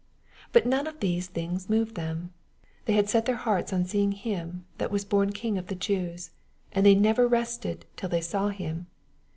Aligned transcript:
But 0.51 0.65
none 0.65 0.87
of 0.87 0.99
these 0.99 1.27
things 1.27 1.69
moved 1.69 1.93
them. 1.93 2.33
They 2.85 2.93
had 2.93 3.07
set 3.07 3.25
their 3.25 3.35
hearts 3.35 3.71
on 3.71 3.85
seeing 3.85 4.13
Him 4.13 4.65
"that 4.79 4.89
was 4.89 5.05
born 5.05 5.31
King 5.31 5.59
of 5.59 5.67
the 5.67 5.75
Jews;" 5.75 6.31
and 6.73 6.83
they 6.83 6.95
never 6.95 7.27
rested 7.27 7.85
till 7.97 8.09
they 8.09 8.21
saw 8.21 8.49
Him. 8.49 8.87